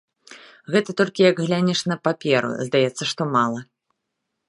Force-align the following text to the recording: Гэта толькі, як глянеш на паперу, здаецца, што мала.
Гэта 0.75 0.95
толькі, 1.01 1.25
як 1.31 1.43
глянеш 1.47 1.79
на 1.91 1.99
паперу, 2.09 2.51
здаецца, 2.69 3.03
што 3.15 3.21
мала. 3.37 3.59